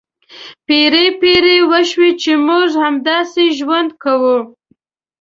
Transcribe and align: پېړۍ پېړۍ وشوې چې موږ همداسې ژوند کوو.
پېړۍ 0.67 1.07
پېړۍ 1.21 1.59
وشوې 1.71 2.09
چې 2.21 2.31
موږ 2.47 2.69
همداسې 2.83 3.43
ژوند 3.57 3.89
کوو. 4.03 4.37